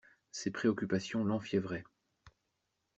[0.31, 1.83] Ses préoccupations l'enfiévraient.